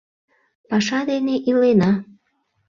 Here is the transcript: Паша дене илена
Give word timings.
Паша 0.69 0.99
дене 1.09 1.35
илена 1.49 1.91